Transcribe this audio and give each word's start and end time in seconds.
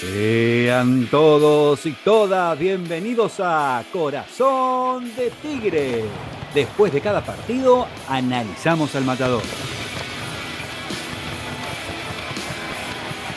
Sean 0.00 1.06
todos 1.06 1.86
y 1.86 1.92
todas 1.92 2.58
bienvenidos 2.58 3.40
a 3.40 3.82
Corazón 3.90 5.10
de 5.16 5.30
Tigre. 5.40 6.04
Después 6.52 6.92
de 6.92 7.00
cada 7.00 7.22
partido, 7.22 7.86
analizamos 8.06 8.94
al 8.94 9.06
matador. 9.06 9.42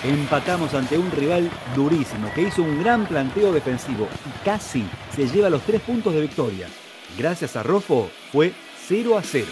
Empatamos 0.03 0.73
ante 0.73 0.97
un 0.97 1.09
rival 1.11 1.49
durísimo 1.77 2.29
que 2.35 2.41
hizo 2.41 2.61
un 2.61 2.83
gran 2.83 3.05
planteo 3.05 3.53
defensivo 3.53 4.09
y 4.25 4.43
casi 4.43 4.83
se 5.15 5.29
lleva 5.29 5.49
los 5.49 5.61
tres 5.61 5.79
puntos 5.79 6.13
de 6.13 6.21
victoria. 6.21 6.67
Gracias 7.17 7.55
a 7.55 7.63
Rofo 7.63 8.09
fue 8.33 8.51
0 8.85 9.17
a 9.17 9.23
0. 9.23 9.47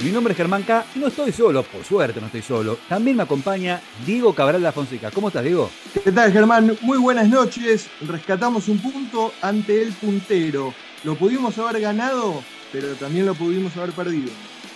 Mi 0.00 0.10
nombre 0.10 0.32
es 0.32 0.36
Germán 0.36 0.62
K. 0.62 0.84
No 0.96 1.06
estoy 1.06 1.32
solo, 1.32 1.62
por 1.62 1.82
suerte 1.82 2.20
no 2.20 2.26
estoy 2.26 2.42
solo. 2.42 2.78
También 2.86 3.16
me 3.16 3.22
acompaña 3.22 3.80
Diego 4.04 4.34
Cabral 4.34 4.62
La 4.62 4.72
Fonseca. 4.72 5.10
¿Cómo 5.10 5.28
estás, 5.28 5.42
Diego? 5.42 5.70
¿Qué 6.04 6.12
tal, 6.12 6.30
Germán? 6.32 6.76
Muy 6.82 6.98
buenas 6.98 7.26
noches. 7.28 7.88
Rescatamos 8.06 8.68
un 8.68 8.78
punto 8.78 9.32
ante 9.40 9.80
el 9.80 9.94
puntero. 9.94 10.74
Lo 11.02 11.14
pudimos 11.14 11.56
haber 11.56 11.80
ganado, 11.80 12.42
pero 12.72 12.88
también 12.94 13.24
lo 13.24 13.34
pudimos 13.34 13.74
haber 13.76 13.92
perdido. 13.92 14.28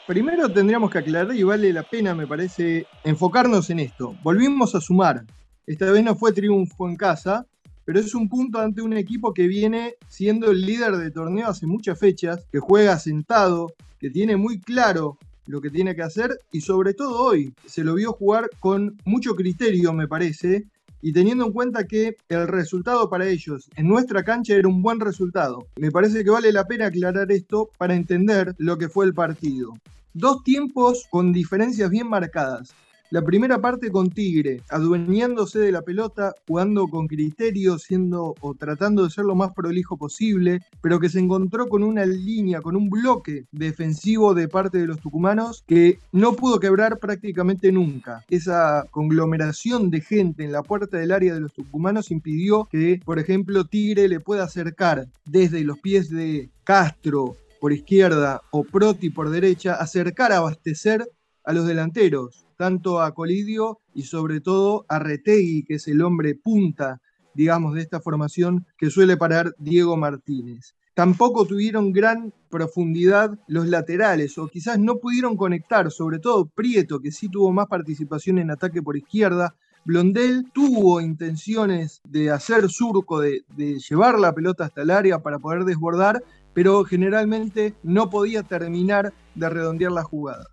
Primero 0.06 0.48
tendríamos 0.50 0.92
que 0.92 1.00
aclarar 1.00 1.36
y 1.36 1.42
vale 1.42 1.74
la 1.74 1.82
pena, 1.82 2.14
me 2.14 2.28
parece, 2.28 2.86
enfocarnos 3.04 3.72
en 3.72 3.80
esto. 3.80 4.16
Volvimos 4.22 4.76
a 4.76 4.82
sumar. 4.82 5.26
Esta 5.66 5.90
vez 5.92 6.04
no 6.04 6.16
fue 6.16 6.34
triunfo 6.34 6.88
en 6.88 6.96
casa, 6.96 7.48
pero 7.84 8.00
es 8.00 8.14
un 8.14 8.30
punto 8.30 8.60
ante 8.60 8.84
un 8.84 8.94
equipo 8.94 9.34
que 9.34 9.48
viene 9.48 9.96
siendo 10.08 10.52
el 10.52 10.62
líder 10.62 10.98
de 10.98 11.10
torneo 11.10 11.48
hace 11.48 11.66
muchas 11.66 11.98
fechas, 11.98 12.46
que 12.52 12.60
juega 12.60 13.00
sentado, 13.00 13.74
que 14.00 14.12
tiene 14.12 14.38
muy 14.38 14.60
claro 14.60 15.18
lo 15.48 15.62
que 15.62 15.72
tiene 15.72 15.96
que 15.96 16.04
hacer 16.04 16.40
y 16.52 16.62
sobre 16.62 16.94
todo 16.94 17.24
hoy 17.24 17.54
se 17.66 17.84
lo 17.84 17.96
vio 17.96 18.14
jugar 18.14 18.50
con 18.60 18.98
mucho 19.04 19.36
criterio, 19.36 19.94
me 19.94 20.08
parece, 20.08 20.68
y 21.04 21.12
teniendo 21.12 21.46
en 21.46 21.52
cuenta 21.52 21.86
que 21.86 22.16
el 22.30 22.48
resultado 22.48 23.10
para 23.10 23.28
ellos 23.28 23.70
en 23.76 23.90
nuestra 23.90 24.24
cancha 24.24 24.56
era 24.56 24.70
un 24.70 24.82
buen 24.82 25.02
resultado. 25.02 25.68
Me 25.76 25.92
parece 25.92 26.24
que 26.24 26.30
vale 26.30 26.54
la 26.54 26.66
pena 26.66 26.86
aclarar 26.86 27.30
esto 27.30 27.70
para 27.78 27.94
entender 27.94 28.56
lo 28.58 28.78
que 28.78 28.88
fue 28.88 29.06
el 29.06 29.14
partido. 29.14 29.74
Dos 30.14 30.44
tiempos 30.46 31.06
con 31.10 31.34
diferencias 31.34 31.90
bien 31.90 32.08
marcadas. 32.08 32.74
La 33.14 33.22
primera 33.22 33.62
parte 33.62 33.92
con 33.92 34.10
Tigre, 34.10 34.62
adueñándose 34.70 35.60
de 35.60 35.72
la 35.72 35.84
pelota, 35.84 36.34
jugando 36.48 36.88
con 36.88 37.06
criterio, 37.06 37.78
siendo 37.78 38.34
o 38.42 38.56
tratando 38.56 39.04
de 39.04 39.12
ser 39.12 39.26
lo 39.26 39.36
más 39.36 39.54
prolijo 39.54 39.98
posible, 39.98 40.62
pero 40.82 41.00
que 41.00 41.10
se 41.10 41.20
encontró 41.20 41.70
con 41.70 41.84
una 41.84 42.08
línea, 42.08 42.62
con 42.62 42.76
un 42.76 42.90
bloque 42.90 43.46
defensivo 43.52 44.34
de 44.34 44.48
parte 44.48 44.80
de 44.80 44.88
los 44.88 45.00
tucumanos 45.00 45.64
que 45.68 46.00
no 46.12 46.34
pudo 46.34 46.60
quebrar 46.60 46.98
prácticamente 46.98 47.72
nunca. 47.72 48.26
Esa 48.32 48.88
conglomeración 48.90 49.92
de 49.92 50.02
gente 50.02 50.44
en 50.44 50.52
la 50.52 50.64
puerta 50.64 50.98
del 50.98 51.12
área 51.12 51.36
de 51.36 51.42
los 51.42 51.54
tucumanos 51.54 52.10
impidió 52.10 52.66
que, 52.66 53.00
por 53.06 53.20
ejemplo, 53.20 53.66
Tigre 53.66 54.08
le 54.08 54.22
pueda 54.22 54.46
acercar 54.46 55.06
desde 55.24 55.64
los 55.64 55.78
pies 55.78 56.10
de 56.10 56.50
Castro 56.64 57.38
por 57.62 57.74
izquierda 57.74 58.42
o 58.50 58.64
Proti 58.64 59.12
por 59.12 59.30
derecha, 59.30 59.76
acercar 59.76 60.32
a 60.32 60.38
abastecer 60.38 61.08
a 61.44 61.54
los 61.54 61.68
delanteros 61.68 62.44
tanto 62.64 63.02
a 63.02 63.14
Colidio 63.14 63.82
y 63.94 64.04
sobre 64.04 64.40
todo 64.40 64.86
a 64.88 65.00
Retegui, 65.00 65.64
que 65.64 65.76
es 65.76 65.88
el 65.90 66.02
hombre 66.02 66.36
punta, 66.36 67.02
digamos, 67.34 67.74
de 67.76 67.82
esta 67.82 68.00
formación 68.00 68.66
que 68.78 68.90
suele 68.90 69.18
parar 69.18 69.54
Diego 69.58 69.98
Martínez. 69.98 70.76
Tampoco 70.94 71.46
tuvieron 71.46 71.92
gran 71.92 72.34
profundidad 72.50 73.38
los 73.48 73.68
laterales, 73.68 74.38
o 74.38 74.48
quizás 74.48 74.80
no 74.80 74.98
pudieron 75.00 75.36
conectar, 75.36 75.92
sobre 75.92 76.20
todo 76.20 76.46
Prieto, 76.46 77.02
que 77.02 77.12
sí 77.12 77.28
tuvo 77.28 77.52
más 77.52 77.68
participación 77.68 78.38
en 78.38 78.52
ataque 78.52 78.82
por 78.82 78.96
izquierda. 78.96 79.56
Blondel 79.84 80.46
tuvo 80.54 81.02
intenciones 81.02 82.00
de 82.08 82.30
hacer 82.30 82.70
surco, 82.70 83.20
de, 83.20 83.44
de 83.58 83.80
llevar 83.80 84.20
la 84.20 84.34
pelota 84.34 84.64
hasta 84.64 84.84
el 84.84 84.92
área 84.92 85.20
para 85.20 85.40
poder 85.40 85.66
desbordar, 85.66 86.24
pero 86.54 86.86
generalmente 86.86 87.74
no 87.84 88.10
podía 88.10 88.44
terminar 88.44 89.14
de 89.36 89.50
redondear 89.50 89.92
la 89.92 90.04
jugada 90.04 90.53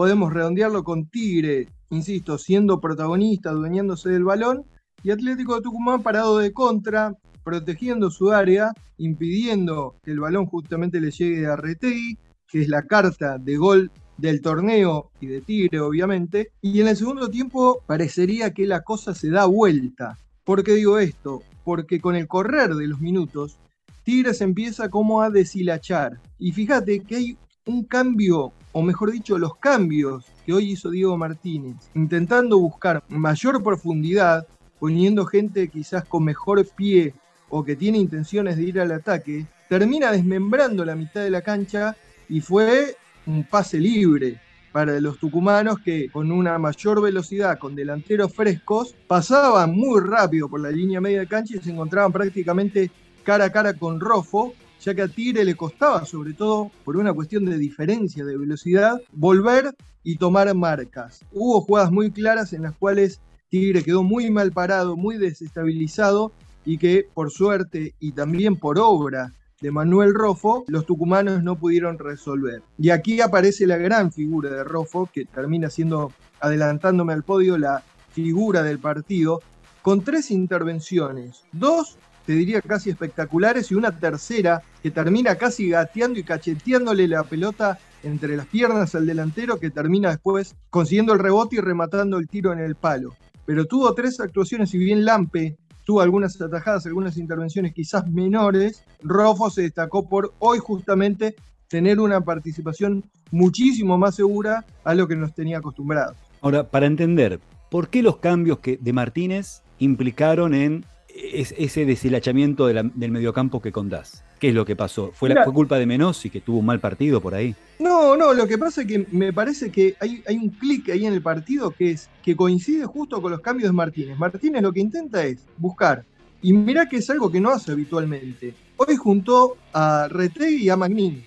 podemos 0.00 0.32
redondearlo 0.32 0.82
con 0.82 1.10
Tigre, 1.10 1.68
insisto, 1.90 2.38
siendo 2.38 2.80
protagonista, 2.80 3.50
adueñándose 3.50 4.08
del 4.08 4.24
balón, 4.24 4.64
y 5.02 5.10
Atlético 5.10 5.56
de 5.56 5.60
Tucumán 5.60 6.02
parado 6.02 6.38
de 6.38 6.54
contra, 6.54 7.18
protegiendo 7.44 8.10
su 8.10 8.32
área, 8.32 8.72
impidiendo 8.96 9.96
que 10.02 10.12
el 10.12 10.20
balón 10.20 10.46
justamente 10.46 11.02
le 11.02 11.10
llegue 11.10 11.46
a 11.46 11.54
Retegui, 11.54 12.16
que 12.48 12.62
es 12.62 12.68
la 12.68 12.84
carta 12.84 13.36
de 13.36 13.58
gol 13.58 13.90
del 14.16 14.40
torneo 14.40 15.10
y 15.20 15.26
de 15.26 15.42
Tigre, 15.42 15.80
obviamente. 15.80 16.50
Y 16.62 16.80
en 16.80 16.88
el 16.88 16.96
segundo 16.96 17.28
tiempo 17.28 17.82
parecería 17.86 18.54
que 18.54 18.66
la 18.66 18.80
cosa 18.80 19.12
se 19.12 19.28
da 19.28 19.44
vuelta. 19.44 20.16
¿Por 20.44 20.64
qué 20.64 20.76
digo 20.76 20.98
esto? 20.98 21.42
Porque 21.62 22.00
con 22.00 22.16
el 22.16 22.26
correr 22.26 22.74
de 22.74 22.86
los 22.86 23.02
minutos, 23.02 23.58
Tigre 24.04 24.32
se 24.32 24.44
empieza 24.44 24.88
como 24.88 25.20
a 25.20 25.28
deshilachar. 25.28 26.18
Y 26.38 26.52
fíjate 26.52 27.00
que 27.00 27.16
hay 27.16 27.38
un 27.66 27.84
cambio 27.84 28.52
o 28.72 28.82
mejor 28.82 29.10
dicho, 29.10 29.38
los 29.38 29.56
cambios 29.56 30.26
que 30.46 30.52
hoy 30.52 30.72
hizo 30.72 30.90
Diego 30.90 31.16
Martínez, 31.16 31.76
intentando 31.94 32.58
buscar 32.58 33.02
mayor 33.08 33.62
profundidad, 33.62 34.46
poniendo 34.78 35.26
gente 35.26 35.68
quizás 35.68 36.04
con 36.04 36.24
mejor 36.24 36.64
pie 36.76 37.14
o 37.48 37.64
que 37.64 37.76
tiene 37.76 37.98
intenciones 37.98 38.56
de 38.56 38.62
ir 38.62 38.80
al 38.80 38.92
ataque, 38.92 39.46
termina 39.68 40.12
desmembrando 40.12 40.84
la 40.84 40.94
mitad 40.94 41.22
de 41.22 41.30
la 41.30 41.42
cancha 41.42 41.96
y 42.28 42.40
fue 42.40 42.96
un 43.26 43.44
pase 43.44 43.78
libre 43.78 44.40
para 44.72 45.00
los 45.00 45.18
tucumanos 45.18 45.80
que 45.80 46.08
con 46.10 46.30
una 46.30 46.56
mayor 46.58 47.02
velocidad, 47.02 47.58
con 47.58 47.74
delanteros 47.74 48.32
frescos, 48.32 48.94
pasaban 49.08 49.72
muy 49.72 50.00
rápido 50.00 50.48
por 50.48 50.60
la 50.60 50.70
línea 50.70 51.00
media 51.00 51.20
de 51.20 51.26
cancha 51.26 51.56
y 51.56 51.60
se 51.60 51.72
encontraban 51.72 52.12
prácticamente 52.12 52.88
cara 53.24 53.46
a 53.46 53.52
cara 53.52 53.74
con 53.74 53.98
Rofo, 53.98 54.54
ya 54.80 54.94
que 54.94 55.02
a 55.02 55.08
Tigre 55.08 55.44
le 55.44 55.54
costaba, 55.54 56.04
sobre 56.04 56.32
todo 56.32 56.70
por 56.84 56.96
una 56.96 57.12
cuestión 57.12 57.44
de 57.44 57.58
diferencia 57.58 58.24
de 58.24 58.36
velocidad, 58.36 59.00
volver 59.12 59.74
y 60.02 60.16
tomar 60.16 60.52
marcas. 60.54 61.20
Hubo 61.32 61.60
jugadas 61.60 61.92
muy 61.92 62.10
claras 62.10 62.52
en 62.52 62.62
las 62.62 62.74
cuales 62.76 63.20
Tigre 63.48 63.82
quedó 63.82 64.02
muy 64.02 64.30
mal 64.30 64.52
parado, 64.52 64.96
muy 64.96 65.18
desestabilizado 65.18 66.32
y 66.64 66.78
que 66.78 67.06
por 67.12 67.30
suerte 67.30 67.94
y 68.00 68.12
también 68.12 68.56
por 68.56 68.78
obra 68.78 69.32
de 69.60 69.70
Manuel 69.70 70.14
Rofo, 70.14 70.64
los 70.68 70.86
tucumanos 70.86 71.42
no 71.42 71.56
pudieron 71.56 71.98
resolver. 71.98 72.62
Y 72.78 72.90
aquí 72.90 73.20
aparece 73.20 73.66
la 73.66 73.76
gran 73.76 74.10
figura 74.10 74.50
de 74.50 74.64
Rofo, 74.64 75.08
que 75.12 75.26
termina 75.26 75.68
siendo, 75.68 76.12
adelantándome 76.40 77.12
al 77.12 77.24
podio, 77.24 77.58
la 77.58 77.82
figura 78.12 78.62
del 78.62 78.78
partido, 78.78 79.42
con 79.82 80.02
tres 80.02 80.30
intervenciones, 80.30 81.42
dos 81.52 81.98
te 82.30 82.36
diría 82.36 82.62
casi 82.62 82.90
espectaculares, 82.90 83.72
y 83.72 83.74
una 83.74 83.90
tercera 83.90 84.62
que 84.84 84.92
termina 84.92 85.34
casi 85.34 85.68
gateando 85.68 86.20
y 86.20 86.22
cacheteándole 86.22 87.08
la 87.08 87.24
pelota 87.24 87.76
entre 88.04 88.36
las 88.36 88.46
piernas 88.46 88.94
al 88.94 89.04
delantero 89.04 89.58
que 89.58 89.70
termina 89.70 90.10
después 90.10 90.54
consiguiendo 90.70 91.12
el 91.12 91.18
rebote 91.18 91.56
y 91.56 91.58
rematando 91.58 92.18
el 92.18 92.28
tiro 92.28 92.52
en 92.52 92.60
el 92.60 92.76
palo. 92.76 93.16
Pero 93.46 93.64
tuvo 93.64 93.92
tres 93.94 94.20
actuaciones, 94.20 94.72
y 94.74 94.78
bien 94.78 95.04
Lampe 95.04 95.56
tuvo 95.84 96.02
algunas 96.02 96.40
atajadas, 96.40 96.86
algunas 96.86 97.16
intervenciones 97.16 97.74
quizás 97.74 98.06
menores, 98.06 98.84
Rofo 99.02 99.50
se 99.50 99.62
destacó 99.62 100.08
por 100.08 100.32
hoy 100.38 100.60
justamente 100.60 101.34
tener 101.66 101.98
una 101.98 102.20
participación 102.20 103.02
muchísimo 103.32 103.98
más 103.98 104.14
segura 104.14 104.64
a 104.84 104.94
lo 104.94 105.08
que 105.08 105.16
nos 105.16 105.34
tenía 105.34 105.58
acostumbrados. 105.58 106.16
Ahora, 106.42 106.62
para 106.62 106.86
entender, 106.86 107.40
¿por 107.70 107.88
qué 107.88 108.04
los 108.04 108.18
cambios 108.18 108.60
que 108.60 108.78
de 108.80 108.92
Martínez 108.92 109.62
implicaron 109.80 110.54
en 110.54 110.84
es, 111.22 111.54
ese 111.58 111.84
deshilachamiento 111.84 112.66
del 112.66 113.10
mediocampo 113.10 113.60
que 113.60 113.72
contás? 113.72 114.24
¿Qué 114.38 114.48
es 114.48 114.54
lo 114.54 114.64
que 114.64 114.76
pasó? 114.76 115.10
¿Fue, 115.12 115.28
la, 115.28 115.44
culpa 115.44 115.78
de 115.78 115.86
Menossi 115.86 116.30
que 116.30 116.40
tuvo 116.40 116.58
un 116.58 116.66
mal 116.66 116.80
partido 116.80 117.20
por 117.20 117.34
ahí? 117.34 117.54
No, 117.78 118.16
no, 118.16 118.32
lo 118.32 118.46
que 118.46 118.56
pasa 118.56 118.82
es 118.82 118.86
que 118.86 119.06
me 119.10 119.32
parece 119.32 119.70
que 119.70 119.94
hay, 120.00 120.22
hay 120.26 120.36
un 120.36 120.48
clic 120.50 120.88
ahí 120.88 121.04
en 121.04 121.12
el 121.12 121.22
partido 121.22 121.70
que, 121.70 121.90
es, 121.90 122.08
que 122.22 122.34
coincide 122.34 122.86
justo 122.86 123.20
con 123.20 123.32
los 123.32 123.40
cambios 123.40 123.68
de 123.68 123.72
Martínez. 123.72 124.18
Martínez 124.18 124.62
lo 124.62 124.72
que 124.72 124.80
intenta 124.80 125.24
es 125.24 125.44
buscar, 125.58 126.04
y 126.42 126.52
mirá 126.52 126.88
que 126.88 126.96
es 126.96 127.10
algo 127.10 127.30
que 127.30 127.40
no 127.40 127.50
hace 127.50 127.72
habitualmente. 127.72 128.54
Hoy 128.76 128.96
juntó 128.96 129.58
a 129.72 130.08
Retegui 130.08 130.64
y 130.64 130.70
a 130.70 130.76
Magnini. 130.76 131.24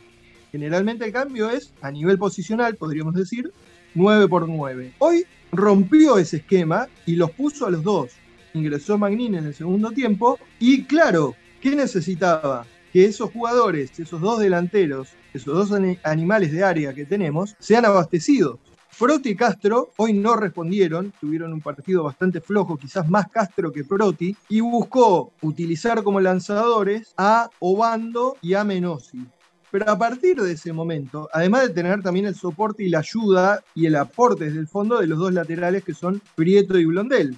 Generalmente 0.52 1.06
el 1.06 1.12
cambio 1.12 1.50
es, 1.50 1.74
a 1.82 1.92
nivel 1.92 2.18
posicional, 2.18 2.76
podríamos 2.76 3.14
decir, 3.14 3.52
9 3.94 4.28
por 4.28 4.48
9. 4.48 4.94
Hoy 5.00 5.26
rompió 5.52 6.18
ese 6.18 6.38
esquema 6.38 6.88
y 7.06 7.16
los 7.16 7.30
puso 7.32 7.68
a 7.68 7.72
los 7.72 7.84
dos 7.84 8.12
ingresó 8.54 8.98
Magnini 8.98 9.38
en 9.38 9.46
el 9.46 9.54
segundo 9.54 9.92
tiempo 9.92 10.40
y 10.60 10.84
claro, 10.84 11.36
¿qué 11.62 11.76
necesitaba? 11.76 12.66
que 12.94 13.06
esos 13.06 13.32
jugadores, 13.32 14.00
esos 14.00 14.22
dos 14.22 14.40
delanteros, 14.40 15.10
esos 15.34 15.68
dos 15.68 15.82
animales 16.04 16.52
de 16.52 16.64
área 16.64 16.94
que 16.94 17.06
tenemos, 17.06 17.56
sean 17.58 17.86
abastecidos. 17.86 18.60
Proti 19.00 19.30
y 19.30 19.36
Castro 19.36 19.90
hoy 19.98 20.14
no 20.14 20.36
respondieron, 20.36 21.12
tuvieron 21.20 21.52
un 21.52 21.62
partido 21.62 22.04
bastante 22.04 22.40
flojo, 22.40 22.78
quizás 22.78 23.10
más 23.10 23.28
Castro 23.30 23.72
que 23.72 23.84
Proti, 23.84 24.38
y 24.48 24.60
buscó 24.62 25.34
utilizar 25.42 26.04
como 26.04 26.22
lanzadores 26.22 27.16
a 27.18 27.50
Obando 27.58 28.38
y 28.44 28.54
a 28.54 28.64
Menosi. 28.64 29.26
Pero 29.72 29.90
a 29.90 29.98
partir 29.98 30.40
de 30.40 30.52
ese 30.52 30.72
momento, 30.72 31.28
además 31.34 31.64
de 31.64 31.74
tener 31.74 32.04
también 32.04 32.28
el 32.28 32.36
soporte 32.36 32.84
y 32.84 32.90
la 32.90 33.00
ayuda 33.00 33.64
y 33.74 33.88
el 33.88 33.96
aporte 33.96 34.46
desde 34.46 34.60
el 34.60 34.68
fondo 34.68 35.00
de 35.00 35.08
los 35.08 35.18
dos 35.18 35.34
laterales 35.34 35.84
que 35.84 35.96
son 35.96 36.22
Prieto 36.36 36.78
y 36.78 36.86
Blondel. 36.86 37.36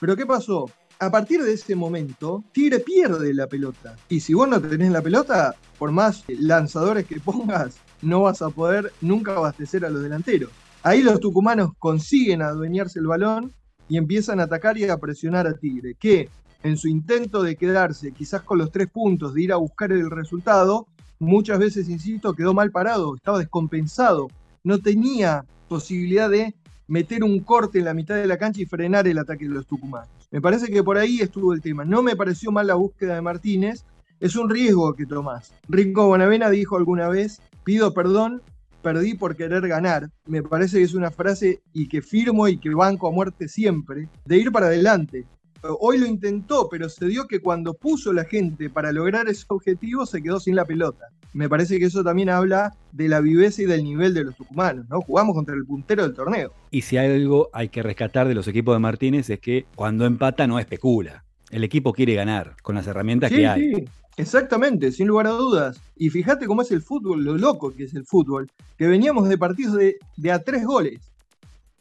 Pero 0.00 0.16
¿qué 0.16 0.26
pasó? 0.26 0.70
A 1.00 1.10
partir 1.10 1.42
de 1.42 1.52
ese 1.52 1.76
momento, 1.76 2.42
Tigre 2.52 2.80
pierde 2.80 3.32
la 3.32 3.46
pelota. 3.46 3.96
Y 4.08 4.20
si 4.20 4.34
vos 4.34 4.48
no 4.48 4.60
tenés 4.60 4.90
la 4.90 5.02
pelota, 5.02 5.54
por 5.78 5.92
más 5.92 6.24
lanzadores 6.28 7.06
que 7.06 7.20
pongas, 7.24 7.76
no 8.02 8.22
vas 8.22 8.42
a 8.42 8.50
poder 8.50 8.92
nunca 9.00 9.36
abastecer 9.36 9.84
a 9.84 9.90
los 9.90 10.02
delanteros. 10.02 10.50
Ahí 10.82 11.02
los 11.02 11.20
tucumanos 11.20 11.72
consiguen 11.78 12.42
adueñarse 12.42 12.98
el 12.98 13.06
balón 13.06 13.52
y 13.88 13.96
empiezan 13.96 14.40
a 14.40 14.44
atacar 14.44 14.78
y 14.78 14.84
a 14.84 14.96
presionar 14.98 15.46
a 15.46 15.54
Tigre, 15.54 15.94
que 15.94 16.28
en 16.62 16.76
su 16.76 16.88
intento 16.88 17.42
de 17.42 17.56
quedarse 17.56 18.12
quizás 18.12 18.42
con 18.42 18.58
los 18.58 18.70
tres 18.70 18.88
puntos, 18.88 19.34
de 19.34 19.42
ir 19.42 19.52
a 19.52 19.56
buscar 19.56 19.92
el 19.92 20.10
resultado, 20.10 20.86
muchas 21.18 21.58
veces, 21.58 21.88
insisto, 21.88 22.34
quedó 22.34 22.54
mal 22.54 22.70
parado, 22.70 23.16
estaba 23.16 23.38
descompensado, 23.38 24.28
no 24.64 24.78
tenía 24.78 25.44
posibilidad 25.68 26.28
de 26.30 26.54
meter 26.88 27.22
un 27.22 27.40
corte 27.40 27.78
en 27.78 27.84
la 27.84 27.94
mitad 27.94 28.16
de 28.16 28.26
la 28.26 28.38
cancha 28.38 28.62
y 28.62 28.66
frenar 28.66 29.06
el 29.06 29.18
ataque 29.18 29.46
de 29.46 29.54
los 29.54 29.66
tucumanos. 29.66 30.08
Me 30.30 30.40
parece 30.40 30.66
que 30.66 30.82
por 30.82 30.98
ahí 30.98 31.20
estuvo 31.20 31.52
el 31.52 31.60
tema. 31.60 31.84
No 31.84 32.02
me 32.02 32.16
pareció 32.16 32.50
mal 32.50 32.66
la 32.66 32.74
búsqueda 32.74 33.14
de 33.14 33.22
Martínez, 33.22 33.84
es 34.20 34.34
un 34.34 34.50
riesgo 34.50 34.94
que 34.94 35.06
tomás. 35.06 35.52
Rico 35.68 36.06
Bonavena 36.06 36.50
dijo 36.50 36.76
alguna 36.76 37.08
vez, 37.08 37.40
pido 37.62 37.94
perdón, 37.94 38.42
perdí 38.82 39.14
por 39.14 39.36
querer 39.36 39.68
ganar. 39.68 40.10
Me 40.26 40.42
parece 40.42 40.78
que 40.78 40.84
es 40.84 40.94
una 40.94 41.10
frase 41.10 41.62
y 41.72 41.88
que 41.88 42.02
firmo 42.02 42.48
y 42.48 42.58
que 42.58 42.70
banco 42.70 43.06
a 43.06 43.12
muerte 43.12 43.48
siempre, 43.48 44.08
de 44.24 44.38
ir 44.38 44.50
para 44.50 44.66
adelante. 44.66 45.26
Hoy 45.62 45.98
lo 45.98 46.06
intentó, 46.06 46.68
pero 46.68 46.88
se 46.88 47.06
dio 47.06 47.26
que 47.26 47.40
cuando 47.40 47.74
puso 47.74 48.12
la 48.12 48.24
gente 48.24 48.70
para 48.70 48.92
lograr 48.92 49.28
ese 49.28 49.44
objetivo 49.48 50.06
se 50.06 50.22
quedó 50.22 50.38
sin 50.38 50.54
la 50.54 50.64
pelota. 50.64 51.06
Me 51.32 51.48
parece 51.48 51.78
que 51.78 51.86
eso 51.86 52.04
también 52.04 52.30
habla 52.30 52.74
de 52.92 53.08
la 53.08 53.20
viveza 53.20 53.62
y 53.62 53.66
del 53.66 53.84
nivel 53.84 54.14
de 54.14 54.24
los 54.24 54.36
tucumanos, 54.36 54.88
¿no? 54.88 55.00
Jugamos 55.00 55.34
contra 55.34 55.54
el 55.54 55.64
puntero 55.64 56.02
del 56.04 56.14
torneo. 56.14 56.52
Y 56.70 56.82
si 56.82 56.96
hay 56.96 57.12
algo 57.12 57.50
hay 57.52 57.68
que 57.68 57.82
rescatar 57.82 58.28
de 58.28 58.34
los 58.34 58.46
equipos 58.48 58.74
de 58.74 58.78
Martínez 58.78 59.28
es 59.30 59.40
que 59.40 59.66
cuando 59.74 60.06
empata 60.06 60.46
no 60.46 60.58
especula. 60.58 61.24
El 61.50 61.64
equipo 61.64 61.92
quiere 61.92 62.14
ganar 62.14 62.56
con 62.62 62.74
las 62.74 62.86
herramientas 62.86 63.30
que 63.30 63.46
hay. 63.46 63.74
Sí. 63.74 63.84
Exactamente, 64.18 64.90
sin 64.90 65.06
lugar 65.06 65.28
a 65.28 65.30
dudas. 65.30 65.80
Y 65.96 66.10
fíjate 66.10 66.46
cómo 66.46 66.62
es 66.62 66.72
el 66.72 66.82
fútbol, 66.82 67.24
lo 67.24 67.38
loco 67.38 67.72
que 67.72 67.84
es 67.84 67.94
el 67.94 68.04
fútbol, 68.04 68.50
que 68.76 68.88
veníamos 68.88 69.28
de 69.28 69.38
partidos 69.38 69.74
de, 69.74 69.96
de 70.16 70.32
a 70.32 70.42
tres 70.42 70.64
goles. 70.64 71.12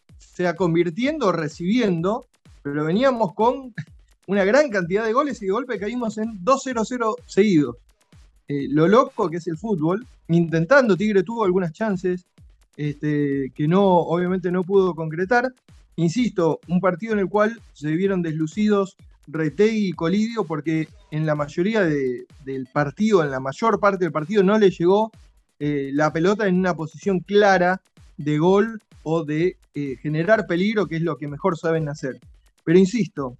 O 0.09 0.35
sea, 0.35 0.55
convirtiendo, 0.55 1.31
recibiendo, 1.31 2.27
pero 2.71 2.85
veníamos 2.85 3.33
con 3.33 3.73
una 4.27 4.43
gran 4.43 4.69
cantidad 4.69 5.05
de 5.05 5.13
goles 5.13 5.41
y 5.41 5.45
de 5.45 5.51
golpe 5.51 5.79
caímos 5.79 6.17
en 6.17 6.43
2-0-0 6.43 7.15
seguidos. 7.25 7.77
Eh, 8.47 8.67
lo 8.69 8.87
loco 8.87 9.29
que 9.29 9.37
es 9.37 9.47
el 9.47 9.57
fútbol, 9.57 10.05
intentando, 10.27 10.95
Tigre 10.95 11.23
tuvo 11.23 11.43
algunas 11.43 11.73
chances 11.73 12.25
este, 12.75 13.51
que 13.55 13.67
no, 13.67 13.83
obviamente 13.83 14.51
no 14.51 14.63
pudo 14.63 14.95
concretar. 14.95 15.53
Insisto, 15.95 16.59
un 16.67 16.79
partido 16.79 17.13
en 17.13 17.19
el 17.19 17.27
cual 17.27 17.59
se 17.73 17.91
vieron 17.91 18.21
deslucidos 18.21 18.95
Retegui 19.27 19.89
y 19.89 19.93
Colidio 19.93 20.43
porque 20.45 20.87
en 21.11 21.25
la 21.25 21.35
mayoría 21.35 21.81
del 21.81 22.67
partido, 22.71 23.23
en 23.23 23.31
la 23.31 23.39
mayor 23.39 23.79
parte 23.79 24.05
del 24.05 24.11
partido, 24.11 24.43
no 24.43 24.57
le 24.57 24.69
llegó 24.69 25.11
eh, 25.59 25.89
la 25.93 26.13
pelota 26.13 26.47
en 26.47 26.55
una 26.55 26.75
posición 26.75 27.19
clara 27.19 27.81
de 28.17 28.37
gol 28.37 28.81
o 29.03 29.23
de 29.23 29.57
eh, 29.73 29.97
generar 30.01 30.45
peligro, 30.47 30.87
que 30.87 30.97
es 30.97 31.01
lo 31.01 31.17
que 31.17 31.27
mejor 31.27 31.57
saben 31.57 31.89
hacer. 31.89 32.19
Pero 32.67 32.79
insisto, 32.79 33.37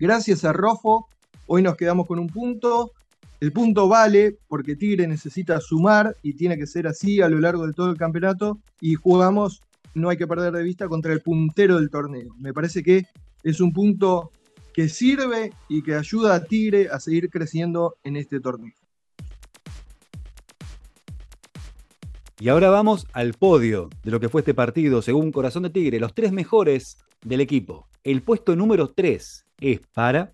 gracias 0.00 0.42
a 0.42 0.54
Rofo, 0.54 1.06
hoy 1.44 1.60
nos 1.60 1.76
quedamos 1.76 2.06
con 2.06 2.18
un 2.18 2.28
punto. 2.28 2.92
El 3.40 3.52
punto 3.52 3.88
vale 3.88 4.38
porque 4.48 4.74
Tigre 4.74 5.06
necesita 5.06 5.60
sumar 5.60 6.16
y 6.22 6.32
tiene 6.32 6.56
que 6.56 6.66
ser 6.66 6.86
así 6.86 7.20
a 7.20 7.28
lo 7.28 7.40
largo 7.40 7.66
de 7.66 7.74
todo 7.74 7.90
el 7.90 7.98
campeonato. 7.98 8.58
Y 8.80 8.94
jugamos, 8.94 9.60
no 9.92 10.08
hay 10.08 10.16
que 10.16 10.26
perder 10.26 10.54
de 10.54 10.62
vista, 10.62 10.88
contra 10.88 11.12
el 11.12 11.20
puntero 11.20 11.76
del 11.76 11.90
torneo. 11.90 12.34
Me 12.38 12.54
parece 12.54 12.82
que 12.82 13.04
es 13.42 13.60
un 13.60 13.74
punto 13.74 14.32
que 14.72 14.88
sirve 14.88 15.52
y 15.68 15.82
que 15.82 15.96
ayuda 15.96 16.34
a 16.34 16.44
Tigre 16.44 16.88
a 16.90 17.00
seguir 17.00 17.28
creciendo 17.28 17.96
en 18.02 18.16
este 18.16 18.40
torneo. 18.40 18.72
Y 22.40 22.50
ahora 22.50 22.70
vamos 22.70 23.04
al 23.14 23.32
podio 23.32 23.90
de 24.04 24.12
lo 24.12 24.20
que 24.20 24.28
fue 24.28 24.42
este 24.42 24.54
partido, 24.54 25.02
según 25.02 25.32
Corazón 25.32 25.64
de 25.64 25.70
Tigre, 25.70 25.98
los 25.98 26.14
tres 26.14 26.30
mejores 26.30 26.98
del 27.24 27.40
equipo. 27.40 27.88
El 28.04 28.22
puesto 28.22 28.54
número 28.54 28.90
3 28.90 29.44
es 29.60 29.80
para... 29.92 30.32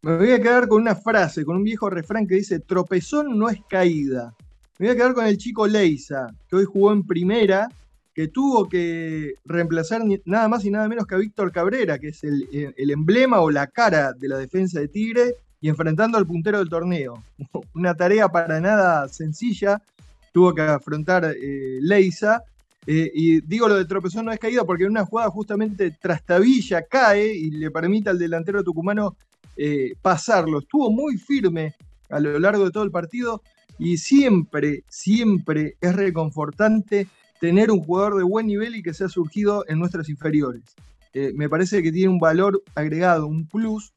Me 0.00 0.16
voy 0.16 0.30
a 0.30 0.40
quedar 0.40 0.66
con 0.66 0.80
una 0.80 0.96
frase, 0.96 1.44
con 1.44 1.56
un 1.56 1.62
viejo 1.62 1.90
refrán 1.90 2.26
que 2.26 2.36
dice, 2.36 2.58
tropezón 2.58 3.38
no 3.38 3.50
es 3.50 3.60
caída. 3.68 4.34
Me 4.78 4.86
voy 4.86 4.94
a 4.94 4.96
quedar 4.96 5.12
con 5.12 5.26
el 5.26 5.36
chico 5.36 5.66
Leisa, 5.66 6.26
que 6.48 6.56
hoy 6.56 6.64
jugó 6.64 6.90
en 6.90 7.06
primera, 7.06 7.68
que 8.14 8.28
tuvo 8.28 8.66
que 8.66 9.34
reemplazar 9.44 10.02
nada 10.24 10.48
más 10.48 10.64
y 10.64 10.70
nada 10.70 10.88
menos 10.88 11.06
que 11.06 11.16
a 11.16 11.18
Víctor 11.18 11.52
Cabrera, 11.52 11.98
que 11.98 12.08
es 12.08 12.24
el, 12.24 12.90
emblema 12.90 13.40
o 13.40 13.50
la 13.50 13.66
cara 13.66 14.14
de 14.14 14.28
la 14.28 14.38
defensa 14.38 14.80
de 14.80 14.88
Tigre, 14.88 15.34
y 15.60 15.68
enfrentando 15.68 16.16
al 16.16 16.26
puntero 16.26 16.58
del 16.58 16.70
torneo. 16.70 17.22
Una 17.74 17.94
tarea 17.94 18.28
para 18.28 18.58
nada 18.58 19.06
sencilla, 19.08 19.82
tuvo 20.32 20.54
que 20.54 20.62
afrontar 20.62 21.24
eh, 21.24 21.78
Leisa, 21.80 22.42
eh, 22.86 23.10
y 23.14 23.40
digo 23.42 23.68
lo 23.68 23.76
de 23.76 23.84
tropezón 23.84 24.24
no 24.24 24.32
es 24.32 24.40
caída 24.40 24.64
porque 24.64 24.84
en 24.84 24.90
una 24.90 25.04
jugada 25.04 25.30
justamente 25.30 25.92
Trastabilla 25.92 26.82
cae 26.82 27.32
y 27.32 27.50
le 27.50 27.70
permite 27.70 28.10
al 28.10 28.18
delantero 28.18 28.64
tucumano 28.64 29.16
eh, 29.56 29.92
pasarlo. 30.02 30.58
Estuvo 30.58 30.90
muy 30.90 31.16
firme 31.16 31.74
a 32.10 32.18
lo 32.18 32.38
largo 32.38 32.64
de 32.64 32.70
todo 32.70 32.82
el 32.82 32.90
partido 32.90 33.42
y 33.78 33.98
siempre, 33.98 34.82
siempre 34.88 35.76
es 35.80 35.94
reconfortante 35.94 37.06
tener 37.40 37.70
un 37.70 37.80
jugador 37.80 38.16
de 38.16 38.24
buen 38.24 38.46
nivel 38.46 38.76
y 38.76 38.82
que 38.82 38.94
se 38.94 39.04
ha 39.04 39.08
surgido 39.08 39.64
en 39.68 39.78
nuestras 39.78 40.08
inferiores. 40.08 40.62
Eh, 41.14 41.32
me 41.34 41.48
parece 41.48 41.82
que 41.82 41.92
tiene 41.92 42.08
un 42.08 42.18
valor 42.18 42.62
agregado, 42.74 43.26
un 43.26 43.46
plus. 43.46 43.92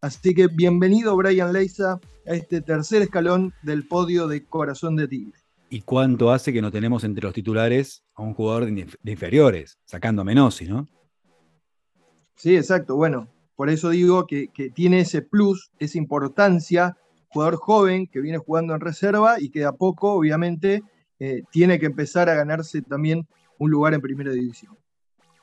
Así 0.00 0.34
que 0.34 0.46
bienvenido 0.46 1.16
Brian 1.16 1.52
Leiza 1.52 2.00
a 2.26 2.32
este 2.32 2.62
tercer 2.62 3.02
escalón 3.02 3.52
del 3.62 3.86
podio 3.86 4.28
de 4.28 4.44
Corazón 4.44 4.96
de 4.96 5.08
Tigre. 5.08 5.39
¿Y 5.72 5.82
cuánto 5.82 6.32
hace 6.32 6.52
que 6.52 6.60
no 6.60 6.72
tenemos 6.72 7.04
entre 7.04 7.22
los 7.22 7.32
titulares 7.32 8.02
a 8.16 8.22
un 8.22 8.34
jugador 8.34 8.66
de, 8.66 8.88
inferiores, 9.04 9.78
sacando 9.84 10.22
a 10.22 10.24
Menosi, 10.24 10.66
¿no? 10.66 10.88
Sí, 12.34 12.56
exacto. 12.56 12.96
Bueno, 12.96 13.28
por 13.54 13.70
eso 13.70 13.90
digo 13.90 14.26
que, 14.26 14.48
tiene 14.74 15.00
ese 15.00 15.22
plus, 15.22 15.70
esa 15.78 15.96
importancia, 15.96 16.96
jugador 17.28 17.54
joven 17.54 18.08
que 18.08 18.20
viene 18.20 18.38
jugando 18.38 18.74
en 18.74 18.80
reserva 18.80 19.36
y 19.38 19.50
que 19.50 19.64
a 19.64 19.70
poco, 19.70 20.12
obviamente, 20.12 20.82
eh, 21.20 21.44
tiene 21.52 21.78
que 21.78 21.86
empezar 21.86 22.28
a 22.28 22.34
ganarse 22.34 22.82
también 22.82 23.28
un 23.58 23.70
lugar 23.70 23.94
en 23.94 24.00
primera 24.00 24.32
división. 24.32 24.76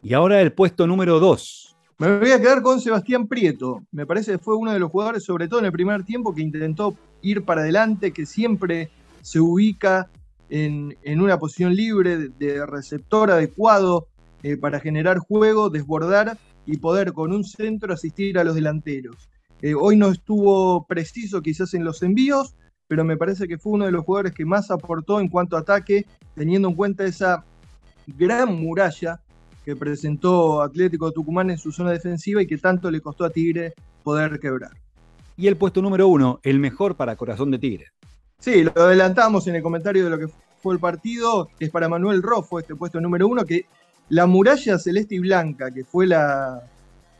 Y 0.01 0.13
ahora 0.13 0.41
el 0.41 0.51
puesto 0.51 0.85
número 0.85 1.21
2. 1.21 1.77
Me 1.99 2.19
voy 2.19 2.31
a 2.31 2.41
quedar 2.41 2.61
con 2.61 2.81
Sebastián 2.81 3.27
Prieto. 3.27 3.81
Me 3.91 4.05
parece 4.05 4.33
que 4.33 4.39
fue 4.39 4.57
uno 4.57 4.73
de 4.73 4.79
los 4.79 4.91
jugadores, 4.91 5.23
sobre 5.23 5.47
todo 5.47 5.61
en 5.61 5.67
el 5.67 5.71
primer 5.71 6.03
tiempo, 6.03 6.35
que 6.35 6.41
intentó 6.41 6.97
ir 7.21 7.45
para 7.45 7.61
adelante, 7.61 8.11
que 8.11 8.25
siempre 8.25 8.91
se 9.21 9.39
ubica 9.39 10.09
en, 10.49 10.95
una 11.21 11.37
posición 11.37 11.75
libre 11.75 12.29
de, 12.29 12.65
receptor 12.65 13.31
adecuado 13.31 14.07
eh, 14.43 14.57
para 14.57 14.79
generar 14.79 15.19
juego, 15.19 15.69
desbordar 15.69 16.37
y 16.65 16.77
poder 16.77 17.13
con 17.13 17.33
un 17.33 17.43
centro 17.43 17.93
asistir 17.93 18.37
a 18.37 18.43
los 18.43 18.55
delanteros. 18.55 19.29
Eh, 19.61 19.73
hoy 19.73 19.97
no 19.97 20.09
estuvo 20.09 20.85
preciso 20.85 21.41
quizás 21.41 21.73
en 21.73 21.83
los 21.83 22.03
envíos, 22.03 22.55
pero 22.87 23.03
me 23.03 23.17
parece 23.17 23.47
que 23.47 23.57
fue 23.57 23.73
uno 23.73 23.85
de 23.85 23.91
los 23.91 24.05
jugadores 24.05 24.33
que 24.33 24.45
más 24.45 24.71
aportó 24.71 25.19
en 25.19 25.29
cuanto 25.29 25.57
a 25.57 25.61
ataque, 25.61 26.05
teniendo 26.35 26.69
en 26.69 26.75
cuenta 26.75 27.05
esa 27.05 27.43
gran 28.05 28.53
muralla 28.53 29.19
que 29.65 29.75
presentó 29.75 30.61
Atlético 30.61 31.11
Tucumán 31.11 31.49
en 31.49 31.57
su 31.57 31.71
zona 31.71 31.91
defensiva 31.91 32.41
y 32.41 32.47
que 32.47 32.57
tanto 32.57 32.89
le 32.89 33.01
costó 33.01 33.25
a 33.25 33.29
Tigre 33.29 33.73
poder 34.03 34.39
quebrar. 34.39 34.71
Y 35.35 35.47
el 35.47 35.57
puesto 35.57 35.81
número 35.81 36.07
uno, 36.07 36.39
el 36.43 36.59
mejor 36.59 36.95
para 36.95 37.15
Corazón 37.15 37.51
de 37.51 37.59
Tigre. 37.59 37.87
Sí, 38.39 38.63
lo 38.63 38.71
adelantamos 38.75 39.47
en 39.47 39.55
el 39.55 39.63
comentario 39.63 40.03
de 40.03 40.09
lo 40.11 40.19
que 40.19 40.27
fue 40.61 40.75
el 40.75 40.79
partido. 40.79 41.49
Es 41.59 41.71
para 41.71 41.89
Manuel 41.89 42.21
Rojo, 42.21 42.59
este 42.59 42.75
puesto 42.75 43.01
número 43.01 43.27
uno, 43.27 43.43
que 43.45 43.65
la 44.09 44.27
muralla 44.27 44.77
celeste 44.77 45.15
y 45.15 45.19
blanca, 45.19 45.71
que 45.71 45.83
fue 45.83 46.05
la, 46.05 46.61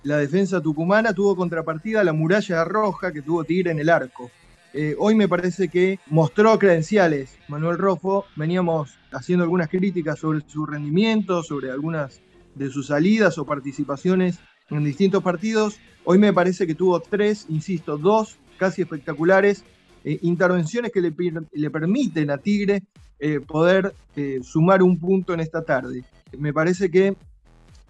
defensa 0.03 0.61
tucumana, 0.61 1.13
tuvo 1.13 1.35
contrapartida 1.35 2.03
la 2.03 2.13
muralla 2.13 2.63
roja 2.63 3.11
que 3.11 3.23
tuvo 3.23 3.43
Tigre 3.43 3.71
en 3.71 3.79
el 3.79 3.89
arco. 3.89 4.29
Eh, 4.73 4.95
hoy 4.99 5.15
me 5.15 5.27
parece 5.27 5.69
que 5.69 5.99
mostró 6.05 6.57
credenciales 6.59 7.35
Manuel 7.47 7.79
Rojo. 7.79 8.25
Veníamos 8.35 8.95
haciendo 9.11 9.43
algunas 9.43 9.69
críticas 9.69 10.19
sobre 10.19 10.41
su 10.47 10.67
rendimiento, 10.67 11.41
sobre 11.41 11.71
algunas 11.71 12.21
de 12.53 12.69
sus 12.69 12.87
salidas 12.87 13.39
o 13.39 13.45
participaciones 13.45 14.37
en 14.69 14.83
distintos 14.83 15.23
partidos. 15.23 15.79
Hoy 16.05 16.19
me 16.19 16.31
parece 16.31 16.67
que 16.67 16.75
tuvo 16.75 16.99
tres, 16.99 17.47
insisto, 17.49 17.97
dos 17.97 18.37
casi 18.57 18.83
espectaculares 18.83 19.63
eh, 20.07 20.19
intervenciones 20.21 20.93
que 20.93 21.01
le, 21.01 21.69
permiten 21.69 22.31
a 22.31 22.37
Tigre 22.37 22.83
eh, 23.19 23.41
poder 23.41 23.93
sumar 24.41 24.81
un 24.81 24.97
punto 24.97 25.33
en 25.33 25.41
esta 25.41 25.63
tarde. 25.63 26.05
Me 26.37 26.53
parece 26.53 26.89
que 26.89 27.13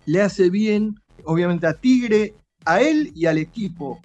le 0.07 0.21
hace 0.21 0.49
bien, 0.49 0.95
obviamente, 1.25 1.67
a 1.67 1.75
Tigre, 1.75 2.33
a 2.65 2.81
él 2.81 3.11
y 3.13 3.27
al 3.27 3.37
equipo, 3.37 3.99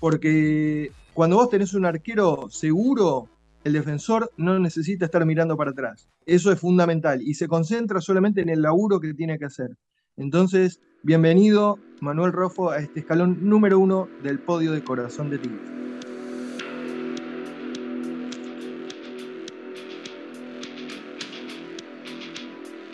porque 0.00 0.90
cuando 1.12 1.36
vos 1.36 1.50
tenés 1.50 1.74
un 1.74 1.84
arquero 1.84 2.48
seguro, 2.50 3.28
el 3.62 3.74
defensor 3.74 4.30
no 4.38 4.58
necesita 4.58 5.04
estar 5.04 5.26
mirando 5.26 5.54
para 5.54 5.72
atrás. 5.72 6.08
Eso 6.24 6.50
es 6.50 6.58
fundamental 6.58 7.20
y 7.20 7.34
se 7.34 7.46
concentra 7.46 8.00
solamente 8.00 8.40
en 8.40 8.48
el 8.48 8.62
laburo 8.62 9.00
que 9.00 9.12
tiene 9.12 9.38
que 9.38 9.44
hacer. 9.44 9.76
Entonces, 10.16 10.80
bienvenido 11.02 11.78
Manuel 12.00 12.32
Rofo 12.32 12.70
a 12.70 12.78
este 12.78 13.00
escalón 13.00 13.38
número 13.42 13.78
uno 13.78 14.08
del 14.22 14.38
podio 14.38 14.72
de 14.72 14.82
Corazón 14.82 15.28
de 15.28 15.38
Tigre. 15.38 15.79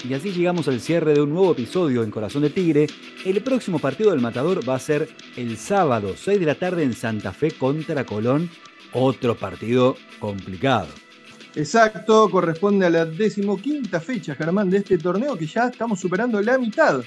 Y 0.04 0.14
así 0.14 0.32
llegamos 0.32 0.68
al 0.68 0.80
cierre 0.80 1.14
de 1.14 1.22
un 1.22 1.30
nuevo 1.30 1.52
episodio 1.52 2.02
en 2.02 2.10
Corazón 2.10 2.42
de 2.42 2.50
Tigre. 2.50 2.86
El 3.24 3.42
próximo 3.42 3.78
partido 3.78 4.10
del 4.10 4.20
Matador 4.20 4.68
va 4.68 4.76
a 4.76 4.80
ser 4.80 5.08
el 5.36 5.56
sábado, 5.56 6.14
6 6.16 6.38
de 6.38 6.46
la 6.46 6.54
tarde 6.54 6.82
en 6.82 6.92
Santa 6.92 7.32
Fe 7.32 7.50
contra 7.52 8.04
Colón. 8.04 8.48
Otro 8.92 9.36
partido 9.36 9.96
complicado. 10.20 10.88
Exacto, 11.54 12.28
corresponde 12.30 12.86
a 12.86 12.90
la 12.90 13.04
decimoquinta 13.06 14.00
fecha, 14.00 14.34
Germán, 14.34 14.70
de 14.70 14.78
este 14.78 14.98
torneo 14.98 15.36
que 15.36 15.46
ya 15.46 15.68
estamos 15.68 15.98
superando 15.98 16.40
la 16.40 16.58
mitad. 16.58 17.00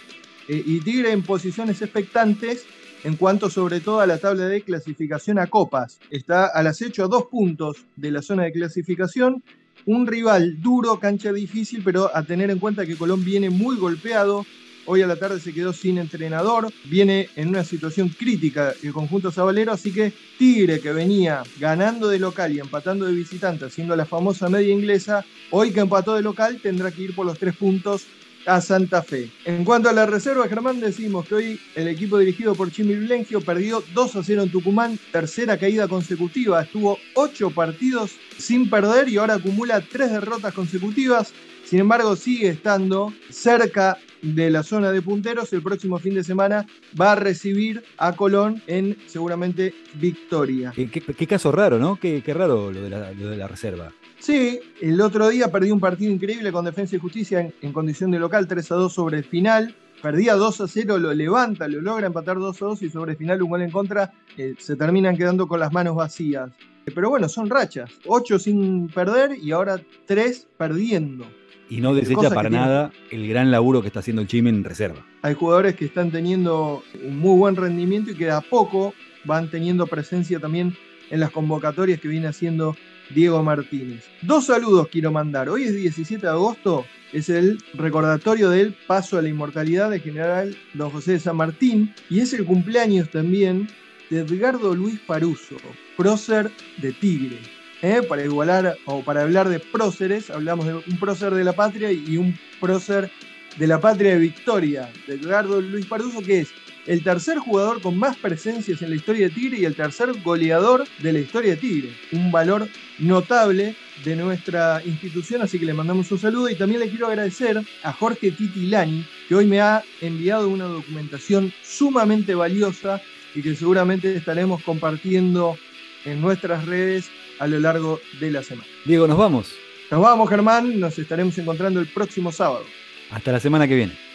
Eh, 0.48 0.64
y 0.66 0.80
Tigre 0.80 1.12
en 1.12 1.22
posiciones 1.22 1.82
expectantes 1.82 2.66
en 3.04 3.16
cuanto 3.16 3.50
sobre 3.50 3.80
todo 3.80 4.00
a 4.00 4.08
la 4.08 4.18
tabla 4.18 4.48
de 4.48 4.62
clasificación 4.62 5.40
a 5.40 5.48
copas. 5.48 6.00
Está 6.10 6.48
al 6.48 6.68
acecho 6.68 7.04
a 7.04 7.08
dos 7.08 7.26
puntos 7.26 7.86
de 7.96 8.12
la 8.12 8.22
zona 8.22 8.44
de 8.44 8.52
clasificación. 8.52 9.44
Un 9.90 10.06
rival 10.06 10.62
duro, 10.62 11.00
cancha 11.00 11.34
difícil, 11.34 11.82
pero 11.84 12.16
a 12.16 12.22
tener 12.22 12.52
en 12.52 12.60
cuenta 12.60 12.86
que 12.86 12.96
Colón 12.96 13.26
viene 13.26 13.50
muy 13.50 13.76
golpeado, 13.76 14.46
Hoy 14.92 15.04
a 15.04 15.08
la 15.08 15.18
tarde 15.18 15.40
se 15.40 15.54
quedó 15.54 15.72
sin 15.72 16.00
entrenador. 16.00 16.68
Viene 16.86 17.30
en 17.36 17.50
una 17.50 17.64
situación 17.64 18.10
crítica 18.10 18.74
el 18.82 18.92
conjunto 18.92 19.32
sabalero, 19.32 19.72
así 19.72 19.94
que 19.94 20.12
Tigre, 20.40 20.80
que 20.80 20.92
venía 20.92 21.44
ganando 21.60 22.08
de 22.08 22.18
local 22.18 22.56
y 22.56 22.60
empatando 22.60 23.06
de 23.06 23.14
visitante, 23.14 23.66
haciendo 23.66 23.96
la 23.96 24.08
famosa 24.08 24.50
media 24.50 24.74
inglesa, 24.74 25.24
hoy 25.52 25.72
que 25.72 25.82
empató 25.82 26.16
de 26.16 26.24
local 26.24 26.60
tendrá 26.60 26.90
que 26.90 27.04
ir 27.04 27.14
por 27.14 27.28
los 27.28 27.38
tres 27.38 27.56
puntos 27.56 28.08
a 28.50 28.62
Santa 28.62 29.04
Fe. 29.04 29.32
En 29.46 29.64
cuanto 29.64 29.90
a 29.90 29.94
la 29.94 30.06
reserva, 30.06 30.48
Germán, 30.48 30.80
decimos 30.80 31.28
que 31.28 31.36
hoy 31.36 31.60
el 31.76 31.88
equipo 31.88 32.18
dirigido 32.18 32.56
por 32.56 32.72
Chimi 32.72 32.96
Blengio 32.96 33.42
perdió 33.42 33.84
2 33.94 34.16
a 34.16 34.24
0 34.24 34.44
en 34.44 34.52
Tucumán, 34.52 35.00
tercera 35.12 35.58
caída 35.58 35.88
consecutiva, 35.88 36.62
estuvo 36.62 36.98
8 37.16 37.52
partidos 37.52 38.12
sin 38.38 38.70
perder 38.70 39.08
y 39.10 39.18
ahora 39.18 39.36
acumula 39.36 39.82
3 39.82 40.12
derrotas 40.12 40.54
consecutivas. 40.54 41.34
Sin 41.64 41.80
embargo, 41.80 42.16
sigue 42.16 42.50
estando 42.50 43.14
cerca 43.30 43.98
de 44.22 44.50
la 44.50 44.64
zona 44.64 44.92
de 44.92 45.02
punteros. 45.02 45.52
El 45.54 45.62
próximo 45.62 45.98
fin 46.00 46.16
de 46.16 46.24
semana 46.24 46.66
va 47.00 47.14
a 47.14 47.16
recibir 47.16 47.84
a 47.98 48.16
Colón 48.16 48.62
en 48.68 48.98
seguramente 49.08 49.74
victoria. 49.96 50.72
Qué, 50.76 51.28
caso 51.28 51.52
raro, 51.52 51.80
¿no? 51.80 51.98
Qué, 51.98 52.22
raro 52.28 52.72
lo 52.72 52.82
de, 52.82 53.38
la, 53.38 53.48
reserva. 53.48 53.92
Sí, 54.20 54.60
el 54.82 55.00
otro 55.02 55.30
día 55.30 55.52
perdió 55.52 55.74
un 55.74 55.80
partido 55.80 56.12
increíble 56.12 56.52
con 56.52 56.66
Defensa 56.66 56.96
y 56.96 57.00
Justicia 57.00 57.52
en, 57.62 57.74
condición 57.74 58.12
de 58.12 58.20
local, 58.20 58.48
3 58.48 58.72
a 58.72 58.76
2 58.76 58.94
sobre 58.94 59.18
el 59.18 59.24
final. 59.24 59.76
Perdía 60.02 60.36
2 60.36 60.62
a 60.62 60.68
0, 60.68 60.98
lo 60.98 61.14
levanta, 61.14 61.68
lo 61.68 61.82
logra 61.82 62.08
empatar 62.08 62.38
2 62.38 62.62
a 62.62 62.66
2 62.66 62.82
y 62.84 62.90
sobre 62.90 63.12
el 63.12 63.18
final 63.18 63.42
un 63.42 63.50
gol 63.50 63.62
en 63.62 63.72
contra. 63.72 64.14
Eh, 64.38 64.56
se 64.58 64.76
terminan 64.76 65.18
quedando 65.18 65.48
con 65.48 65.60
las 65.60 65.74
manos 65.74 65.96
vacías. 65.96 66.52
Pero 66.86 67.10
bueno, 67.10 67.28
son 67.30 67.50
rachas. 67.50 67.92
8 68.06 68.40
sin 68.40 68.88
perder 68.88 69.38
y 69.42 69.52
ahora 69.52 69.80
3 70.06 70.48
perdiendo. 70.58 71.26
Y 71.70 71.82
no 71.82 71.94
desecha 71.94 72.30
para 72.32 72.50
nada 72.50 72.92
el 73.12 73.28
gran 73.28 73.52
laburo 73.52 73.82
que 73.82 73.88
está 73.88 74.00
haciendo 74.00 74.22
el 74.22 74.28
Chime 74.28 74.50
en 74.50 74.64
reserva. 74.64 75.06
Hay 75.22 75.36
jugadores 75.36 75.76
que 75.76 75.86
están 75.86 76.12
teniendo 76.12 76.84
un 77.04 77.20
muy 77.20 77.38
buen 77.38 77.56
rendimiento 77.56 78.12
y 78.12 78.16
que 78.16 78.26
de 78.26 78.32
a 78.32 78.42
poco 78.42 78.94
van 79.26 79.50
teniendo 79.50 79.86
presencia 79.86 80.40
también 80.40 80.76
en 81.10 81.20
las 81.20 81.32
convocatorias 81.32 82.00
que 82.00 82.08
viene 82.08 82.28
haciendo 82.28 82.76
Diego 83.14 83.44
Martínez. 83.44 84.06
Dos 84.22 84.46
saludos 84.46 84.88
quiero 84.92 85.12
mandar. 85.12 85.50
Hoy 85.50 85.64
es 85.64 85.76
17 85.76 86.22
de 86.22 86.32
agosto, 86.32 86.86
es 87.12 87.30
el 87.30 87.58
recordatorio 87.74 88.50
del 88.50 88.74
paso 88.88 89.18
a 89.18 89.22
la 89.22 89.30
inmortalidad 89.30 89.90
de 89.90 90.00
general 90.00 90.56
don 90.74 90.90
José 90.92 91.14
de 91.14 91.20
San 91.20 91.38
Martín 91.38 91.94
y 92.10 92.20
es 92.20 92.34
el 92.34 92.46
cumpleaños 92.46 93.10
también 93.10 93.68
de 94.10 94.20
Edgardo 94.20 94.76
Luis 94.76 95.00
Paruso, 95.00 95.56
prócer 95.98 96.52
de 96.78 96.92
Tigre. 96.94 97.59
¿Eh? 97.82 98.02
para 98.08 98.24
igualar 98.24 98.78
o 98.86 99.02
para 99.02 99.22
hablar 99.22 99.50
de 99.50 99.60
próceres, 99.60 100.30
hablamos 100.30 100.66
de 100.66 100.76
un 100.76 101.00
prócer 101.00 101.34
de 101.34 101.44
la 101.44 101.54
patria 101.54 101.92
y 101.92 102.18
un 102.18 102.38
prócer 102.60 103.12
de 103.58 103.68
la 103.68 103.80
patria 103.80 104.14
de 104.14 104.20
Victoria, 104.20 104.90
de 105.08 105.16
Edgardo 105.16 105.62
Luis 105.62 105.86
Parduso, 105.86 106.22
que 106.22 106.42
es 106.42 106.50
el 106.86 107.04
tercer 107.04 107.38
jugador 107.38 107.82
con 107.82 107.98
más 107.98 108.18
presencias 108.18 108.82
en 108.82 108.90
la 108.90 108.96
historia 108.96 109.28
de 109.28 109.36
Tigre 109.36 109.60
y 109.60 109.66
el 109.66 109.76
tercer 109.76 110.12
goleador 110.24 110.88
de 111.00 111.14
la 111.14 111.20
historia 111.20 111.52
de 111.52 111.58
Tigre. 111.58 111.94
Un 112.12 112.32
valor 112.32 112.68
notable 113.00 113.76
de 114.04 114.16
nuestra 114.16 114.82
institución, 114.86 115.42
así 115.42 115.60
que 115.60 115.66
le 115.66 115.74
mandamos 115.74 116.12
un 116.12 116.20
saludo 116.20 116.50
y 116.50 116.56
también 116.56 116.80
le 116.80 116.90
quiero 116.90 117.08
agradecer 117.08 117.62
a 117.84 117.94
Jorge 117.94 118.32
Titilani, 118.32 119.06
que 119.28 119.36
hoy 119.36 119.46
me 119.46 119.62
ha 119.62 119.84
enviado 120.02 120.48
una 120.48 120.66
documentación 120.66 121.54
sumamente 121.62 122.34
valiosa 122.34 123.02
y 123.36 123.42
que 123.42 123.56
seguramente 123.56 124.16
estaremos 124.16 124.64
compartiendo 124.64 125.58
en 126.06 126.22
nuestras 126.22 126.66
redes 126.66 127.10
a 127.40 127.48
lo 127.48 127.60
largo 127.60 128.00
de 128.20 128.32
la 128.32 128.44
semana. 128.44 128.68
Diego, 128.86 129.08
nos 129.08 129.18
vamos. 129.18 129.56
Nos 129.90 130.02
vamos, 130.02 130.30
Germán. 130.30 130.80
Nos 130.80 131.00
estaremos 131.00 131.38
encontrando 131.38 131.80
el 131.80 131.88
próximo 131.88 132.32
sábado. 132.32 132.66
Hasta 133.12 133.32
la 133.32 133.40
semana 133.40 133.68
que 133.68 133.76
viene. 133.76 134.09